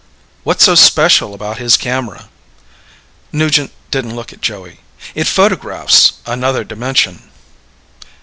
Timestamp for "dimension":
6.63-7.29